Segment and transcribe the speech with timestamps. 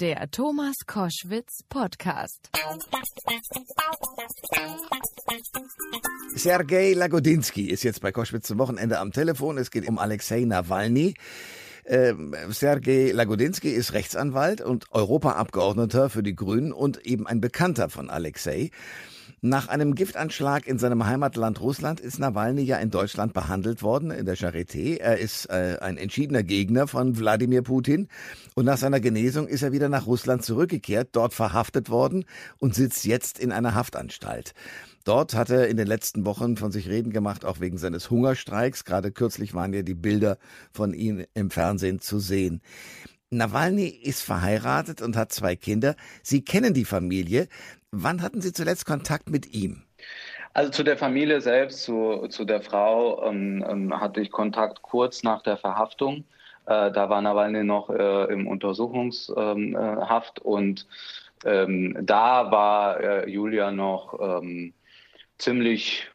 [0.00, 2.50] Der Thomas Koschwitz Podcast.
[6.36, 9.58] Sergei Lagodinsky ist jetzt bei Koschwitz zum Wochenende am Telefon.
[9.58, 11.14] Es geht um Alexei Nawalny.
[11.84, 18.08] Ähm, Sergei Lagodinsky ist Rechtsanwalt und Europaabgeordneter für die Grünen und eben ein Bekannter von
[18.08, 18.70] Alexei.
[19.40, 24.26] Nach einem Giftanschlag in seinem Heimatland Russland ist Nawalny ja in Deutschland behandelt worden, in
[24.26, 24.98] der Charité.
[24.98, 28.08] Er ist äh, ein entschiedener Gegner von Wladimir Putin
[28.56, 32.24] und nach seiner Genesung ist er wieder nach Russland zurückgekehrt, dort verhaftet worden
[32.58, 34.54] und sitzt jetzt in einer Haftanstalt.
[35.04, 38.84] Dort hat er in den letzten Wochen von sich reden gemacht, auch wegen seines Hungerstreiks.
[38.84, 40.36] Gerade kürzlich waren ja die Bilder
[40.72, 42.60] von ihm im Fernsehen zu sehen.
[43.30, 45.96] Nawalny ist verheiratet und hat zwei Kinder.
[46.22, 47.48] Sie kennen die Familie.
[47.90, 49.82] Wann hatten Sie zuletzt Kontakt mit ihm?
[50.54, 55.22] Also zu der Familie selbst, zu, zu der Frau ähm, ähm, hatte ich Kontakt kurz
[55.22, 56.24] nach der Verhaftung.
[56.66, 60.86] Äh, da war Nawalny noch äh, im Untersuchungshaft ähm, äh, und
[61.44, 64.72] ähm, da war äh, Julia noch ähm,
[65.38, 66.10] ziemlich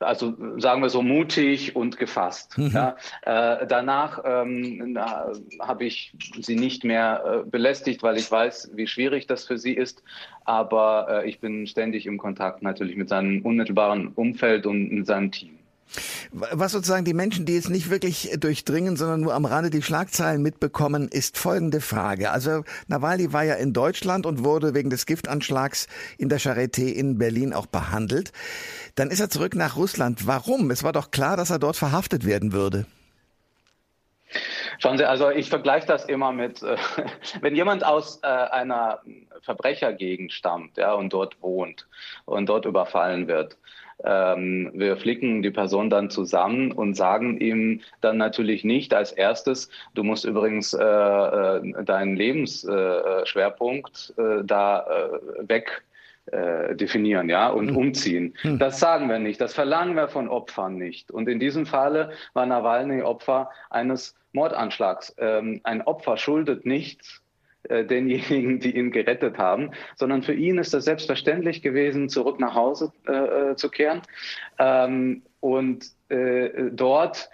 [0.00, 2.56] also sagen wir so mutig und gefasst.
[2.56, 2.70] Mhm.
[2.72, 4.98] Ja, äh, danach ähm,
[5.60, 9.72] habe ich sie nicht mehr äh, belästigt, weil ich weiß, wie schwierig das für sie
[9.72, 10.02] ist.
[10.44, 15.30] Aber äh, ich bin ständig im Kontakt natürlich mit seinem unmittelbaren Umfeld und mit seinem
[15.32, 15.58] Team.
[16.32, 20.42] Was sozusagen die Menschen, die es nicht wirklich durchdringen, sondern nur am Rande die Schlagzeilen
[20.42, 22.30] mitbekommen, ist folgende Frage.
[22.30, 25.86] Also Nawalny war ja in Deutschland und wurde wegen des Giftanschlags
[26.18, 28.32] in der Charité in Berlin auch behandelt.
[28.94, 30.26] Dann ist er zurück nach Russland.
[30.26, 30.70] Warum?
[30.70, 32.86] Es war doch klar, dass er dort verhaftet werden würde.
[34.78, 36.76] Schauen Sie, also ich vergleiche das immer mit, äh,
[37.40, 39.00] wenn jemand aus äh, einer
[39.42, 41.86] Verbrechergegend stammt ja, und dort wohnt
[42.24, 43.56] und dort überfallen wird,
[44.04, 49.70] ähm, wir flicken die Person dann zusammen und sagen ihm dann natürlich nicht als erstes,
[49.94, 55.84] du musst übrigens äh, äh deinen Lebensschwerpunkt äh, da äh, weg
[56.26, 57.76] äh, definieren, ja, und mhm.
[57.76, 58.34] umziehen.
[58.42, 58.58] Mhm.
[58.58, 61.10] Das sagen wir nicht, das verlangen wir von Opfern nicht.
[61.10, 65.14] Und in diesem Falle war Nawalny Opfer eines Mordanschlags.
[65.18, 67.25] Ähm, ein Opfer schuldet nichts äh,
[67.68, 72.92] denjenigen, die ihn gerettet haben, sondern für ihn ist es selbstverständlich gewesen, zurück nach Hause
[73.06, 73.12] äh,
[73.50, 74.02] äh, zu kehren
[74.58, 77.30] ähm, und äh, dort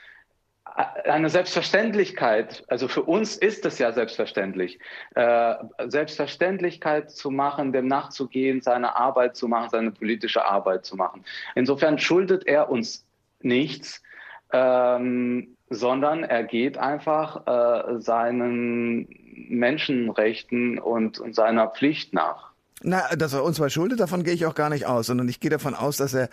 [0.65, 4.79] eine Selbstverständlichkeit, also für uns ist es ja selbstverständlich,
[5.15, 5.55] äh,
[5.87, 11.25] Selbstverständlichkeit zu machen, dem nachzugehen, seine Arbeit zu machen, seine politische Arbeit zu machen.
[11.55, 13.05] Insofern schuldet er uns
[13.43, 14.03] nichts.
[14.51, 22.53] Ähm, sondern er geht einfach äh, seinen Menschenrechten und, und seiner Pflicht nach.
[22.83, 25.41] Na, dass er uns was schuldet, davon gehe ich auch gar nicht aus, sondern ich
[25.41, 26.29] gehe davon aus, dass er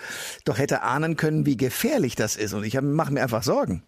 [0.45, 2.53] doch hätte ahnen können, wie gefährlich das ist.
[2.53, 3.83] Und ich mache mir einfach Sorgen.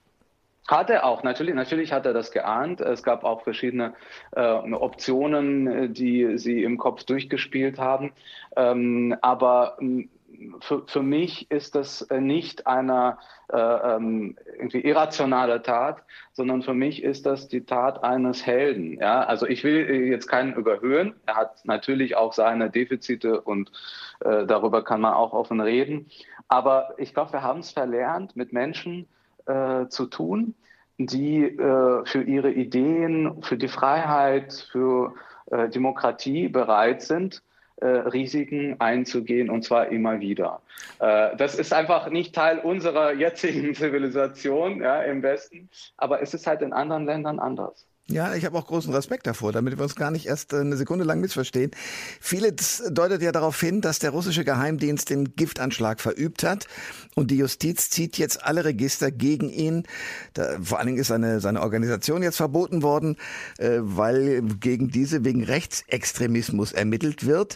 [0.68, 2.80] Hat er auch, natürlich, natürlich hat er das geahnt.
[2.82, 3.94] Es gab auch verschiedene
[4.32, 8.14] äh, Optionen, die sie im Kopf durchgespielt haben.
[8.56, 9.78] Ähm, aber
[10.62, 13.18] für, für mich ist das äh, nicht eine
[13.52, 16.04] äh, ähm, irgendwie irrationale Tat,
[16.34, 19.00] sondern für mich ist das die Tat eines Helden.
[19.00, 19.24] Ja?
[19.24, 21.16] Also ich will äh, jetzt keinen überhöhen.
[21.26, 23.72] Er hat natürlich auch seine Defizite und
[24.22, 26.10] äh, darüber kann man auch offen reden.
[26.48, 29.08] Aber ich glaube, wir haben es verlernt, mit Menschen
[29.46, 30.56] äh, zu tun,
[30.98, 35.14] die äh, für ihre Ideen, für die Freiheit, für
[35.74, 37.44] Demokratie bereit sind
[37.82, 40.62] äh, Risiken einzugehen und zwar immer wieder.
[41.00, 46.48] Äh, das ist einfach nicht Teil unserer jetzigen Zivilisation ja, im Westen, aber es ist
[46.48, 47.88] halt in anderen Ländern anders.
[48.08, 50.76] Ja, ich habe auch großen Respekt davor, damit wir uns gar nicht erst äh, eine
[50.76, 51.72] Sekunde lang missverstehen.
[52.20, 56.68] Vieles deutet ja darauf hin, dass der russische Geheimdienst den Giftanschlag verübt hat
[57.16, 59.84] und die Justiz zieht jetzt alle Register gegen ihn.
[60.34, 63.16] Da, vor allen Dingen ist seine, seine Organisation jetzt verboten worden,
[63.60, 67.56] äh, weil gegen diese wegen Rechtsextremismus ermittelt wird.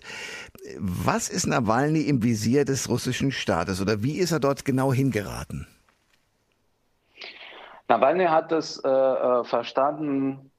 [0.78, 5.68] Was ist Nawalny im Visier des russischen Staates oder wie ist er dort genau hingeraten?
[7.88, 10.52] Nawalny hat es äh, äh, verstanden,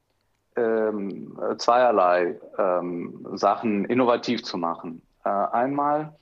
[0.57, 5.03] ähm, zweierlei ähm, Sachen innovativ zu machen.
[5.25, 6.15] Äh, einmal,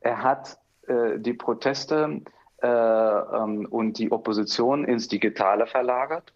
[0.00, 0.58] er hat
[0.88, 2.22] äh, die Proteste
[2.62, 6.32] äh, ähm, und die Opposition ins Digitale verlagert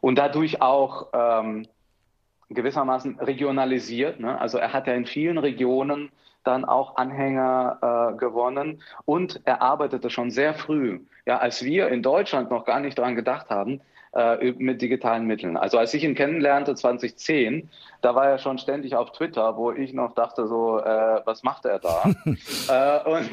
[0.00, 1.66] und dadurch auch ähm,
[2.50, 4.20] gewissermaßen regionalisiert.
[4.20, 4.40] Ne?
[4.40, 6.10] Also er hat ja in vielen Regionen
[6.48, 7.78] dann auch Anhänger
[8.14, 12.80] äh, gewonnen und er arbeitete schon sehr früh, ja, als wir in Deutschland noch gar
[12.80, 13.82] nicht daran gedacht haben,
[14.14, 15.58] äh, mit digitalen Mitteln.
[15.58, 17.68] Also als ich ihn kennenlernte 2010,
[18.00, 21.66] da war er schon ständig auf Twitter, wo ich noch dachte so, äh, was macht
[21.66, 22.02] er da?
[23.04, 23.30] äh, und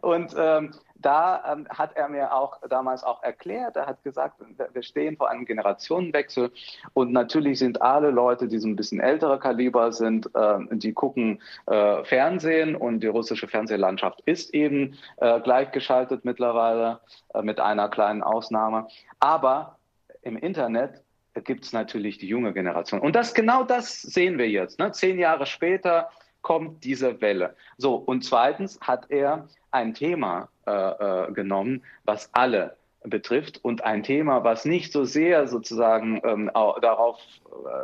[0.00, 0.70] und ähm,
[1.02, 4.40] da ähm, hat er mir auch damals auch erklärt, er hat gesagt,
[4.72, 6.50] wir stehen vor einem Generationenwechsel
[6.94, 11.42] und natürlich sind alle Leute, die so ein bisschen ältere Kaliber sind, äh, die gucken
[11.66, 17.00] äh, Fernsehen und die russische Fernsehlandschaft ist eben äh, gleichgeschaltet mittlerweile
[17.34, 18.88] äh, mit einer kleinen Ausnahme.
[19.20, 19.78] Aber
[20.22, 21.02] im Internet
[21.44, 23.00] gibt es natürlich die junge Generation.
[23.00, 24.78] Und das genau das sehen wir jetzt.
[24.78, 24.92] Ne?
[24.92, 26.10] Zehn Jahre später
[26.42, 27.56] kommt diese Welle.
[27.78, 34.02] So, und zweitens hat er ein Thema äh, äh, genommen, was alle betrifft und ein
[34.02, 37.18] Thema, was nicht so sehr sozusagen ähm, darauf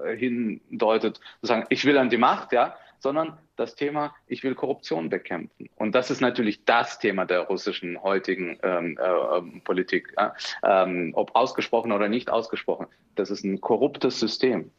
[0.05, 5.08] äh, hindeutet, sozusagen, ich will an die Macht, ja, sondern das Thema, ich will Korruption
[5.08, 5.69] bekämpfen.
[5.76, 10.34] Und das ist natürlich das Thema der russischen heutigen ähm, äh, Politik, ja?
[10.64, 12.87] ähm, ob ausgesprochen oder nicht ausgesprochen.
[13.14, 14.70] Das ist ein korruptes System.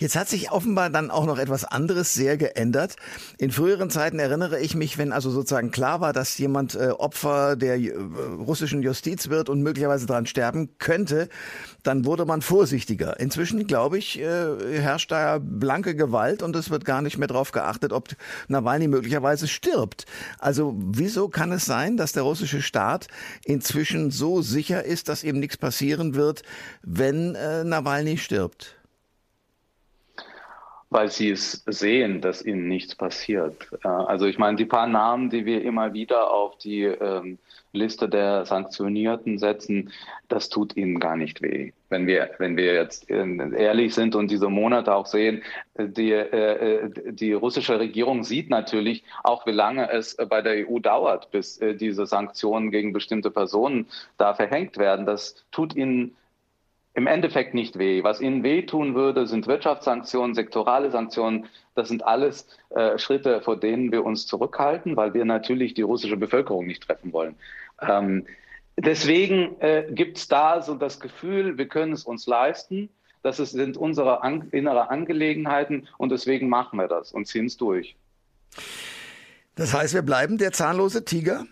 [0.00, 2.94] Jetzt hat sich offenbar dann auch noch etwas anderes sehr geändert.
[3.36, 7.56] In früheren Zeiten erinnere ich mich, wenn also sozusagen klar war, dass jemand äh, Opfer
[7.56, 7.90] der äh,
[8.38, 11.28] russischen Justiz wird und möglicherweise daran sterben könnte,
[11.82, 13.18] dann wurde man vorsichtiger.
[13.18, 17.50] Inzwischen, glaube ich, äh, herrscht da blanke Gewalt und es wird gar nicht mehr darauf
[17.50, 18.08] geachtet, ob
[18.46, 20.04] Nawalny möglicherweise stirbt.
[20.38, 23.08] Also wieso kann es sein, dass der russische Staat
[23.44, 26.42] inzwischen so sicher ist, dass eben nichts passieren wird,
[26.82, 28.77] wenn Nawalny stirbt?
[30.90, 33.68] Weil sie es sehen, dass ihnen nichts passiert.
[33.84, 37.38] Äh, also ich meine, die paar Namen, die wir immer wieder auf die ähm,
[37.72, 39.92] Liste der Sanktionierten setzen,
[40.28, 41.72] das tut ihnen gar nicht weh.
[41.90, 45.42] Wenn wir, wenn wir jetzt ähm, ehrlich sind und diese Monate auch sehen,
[45.78, 51.30] die, äh, die russische Regierung sieht natürlich auch, wie lange es bei der EU dauert,
[51.30, 53.86] bis äh, diese Sanktionen gegen bestimmte Personen
[54.16, 55.04] da verhängt werden.
[55.04, 56.16] Das tut ihnen
[56.98, 58.02] im Endeffekt nicht weh.
[58.02, 61.46] Was ihnen wehtun würde, sind Wirtschaftssanktionen, sektorale Sanktionen.
[61.76, 66.16] Das sind alles äh, Schritte, vor denen wir uns zurückhalten, weil wir natürlich die russische
[66.16, 67.36] Bevölkerung nicht treffen wollen.
[67.80, 68.26] Ähm,
[68.76, 72.88] deswegen äh, gibt es da so das Gefühl, wir können es uns leisten.
[73.22, 77.94] Das sind unsere an, innere Angelegenheiten und deswegen machen wir das und ziehen es durch.
[79.54, 81.46] Das heißt, wir bleiben der zahnlose Tiger?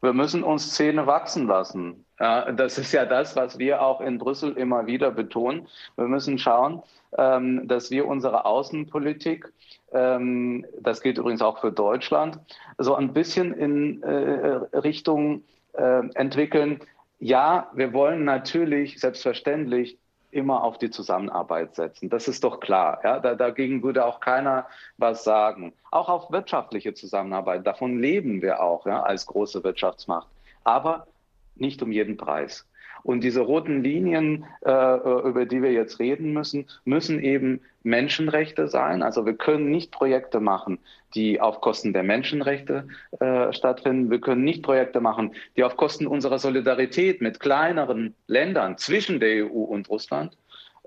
[0.00, 2.04] Wir müssen uns Zähne wachsen lassen.
[2.22, 5.66] Das ist ja das, was wir auch in Brüssel immer wieder betonen.
[5.96, 6.80] Wir müssen schauen,
[7.18, 9.52] ähm, dass wir unsere Außenpolitik,
[9.92, 12.38] ähm, das gilt übrigens auch für Deutschland,
[12.78, 15.42] so ein bisschen in äh, Richtung
[15.72, 16.78] äh, entwickeln.
[17.18, 19.98] Ja, wir wollen natürlich selbstverständlich
[20.30, 22.08] immer auf die Zusammenarbeit setzen.
[22.08, 23.00] Das ist doch klar.
[23.02, 23.18] Ja?
[23.18, 25.72] Da, dagegen würde auch keiner was sagen.
[25.90, 27.66] Auch auf wirtschaftliche Zusammenarbeit.
[27.66, 30.28] Davon leben wir auch ja, als große Wirtschaftsmacht.
[30.62, 31.08] Aber
[31.56, 32.66] nicht um jeden Preis.
[33.02, 34.96] Und diese roten Linien, äh,
[35.28, 39.02] über die wir jetzt reden müssen, müssen eben Menschenrechte sein.
[39.02, 40.78] Also wir können nicht Projekte machen,
[41.14, 42.86] die auf Kosten der Menschenrechte
[43.18, 44.10] äh, stattfinden.
[44.10, 49.46] Wir können nicht Projekte machen, die auf Kosten unserer Solidarität mit kleineren Ländern zwischen der
[49.46, 50.36] EU und Russland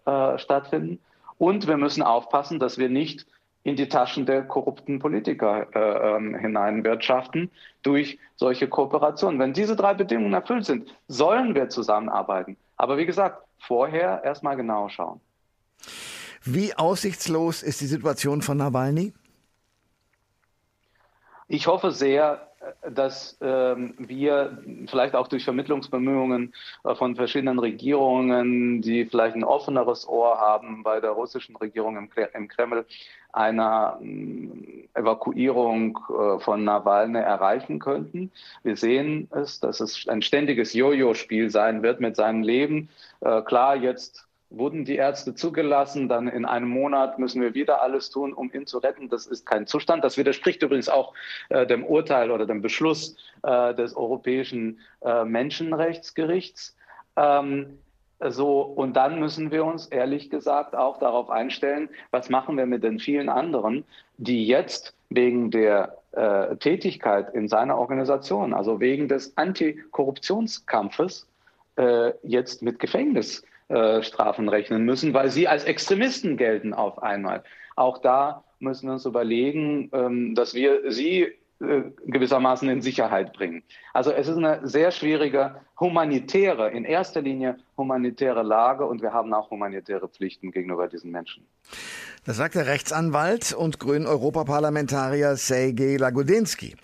[0.06, 1.00] äh, stattfinden.
[1.38, 3.28] Und wir müssen aufpassen, dass wir nicht
[3.66, 7.50] in die Taschen der korrupten Politiker äh, ähm, hineinwirtschaften
[7.82, 9.40] durch solche Kooperationen.
[9.40, 12.58] Wenn diese drei Bedingungen erfüllt sind, sollen wir zusammenarbeiten.
[12.78, 15.20] Aber wie gesagt, vorher erstmal genau schauen.
[16.44, 19.14] Wie aussichtslos ist die Situation von Nawalny?
[21.48, 22.48] Ich hoffe sehr,
[22.90, 24.58] dass ähm, wir
[24.88, 26.54] vielleicht auch durch Vermittlungsbemühungen
[26.84, 32.10] äh, von verschiedenen Regierungen, die vielleicht ein offeneres Ohr haben bei der russischen Regierung im,
[32.34, 32.86] im Kreml,
[33.32, 38.32] einer äh, Evakuierung äh, von Nawalny erreichen könnten.
[38.64, 42.90] Wir sehen es, dass es ein ständiges Jojo-Spiel sein wird mit seinem Leben.
[43.22, 48.10] Äh, klar, jetzt wurden die Ärzte zugelassen, dann in einem Monat müssen wir wieder alles
[48.10, 49.10] tun, um ihn zu retten.
[49.10, 50.04] Das ist kein Zustand.
[50.04, 51.14] Das widerspricht übrigens auch
[51.50, 56.76] äh, dem Urteil oder dem Beschluss äh, des Europäischen äh, Menschenrechtsgerichts.
[57.18, 57.80] Ähm,
[58.22, 62.84] so, und dann müssen wir uns ehrlich gesagt auch darauf einstellen, was machen wir mit
[62.84, 63.84] den vielen anderen,
[64.18, 71.28] die jetzt wegen der äh, Tätigkeit in seiner Organisation, also wegen des Antikorruptionskampfes,
[71.78, 77.44] äh, jetzt mit Gefängnis äh, Strafen rechnen müssen, weil sie als Extremisten gelten auf einmal.
[77.76, 83.64] Auch da müssen wir uns überlegen, ähm, dass wir sie äh, gewissermaßen in Sicherheit bringen.
[83.94, 89.34] Also es ist eine sehr schwierige humanitäre, in erster Linie humanitäre Lage und wir haben
[89.34, 91.46] auch humanitäre Pflichten gegenüber diesen Menschen.
[92.26, 96.76] Das sagt der Rechtsanwalt und grünen Europaparlamentarier Sergej Lagodinsky.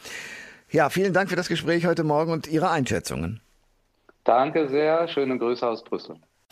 [0.69, 3.41] Ja, vielen Dank für das Gespräch heute Morgen und Ihre Einschätzungen.
[4.23, 5.07] Danke sehr.
[5.09, 6.15] Schöne Grüße aus Brüssel.